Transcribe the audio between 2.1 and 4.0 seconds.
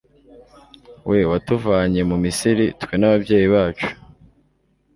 misiri twe n'ababyeyi bacu